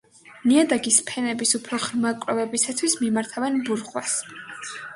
ნიადაგის 0.51 0.95
ფენების 1.09 1.51
უფრო 1.59 1.79
ღრმა 1.85 2.15
კვლევებისათვის 2.25 2.99
მიმართავენ 3.05 3.63
ბურღვას. 3.69 4.19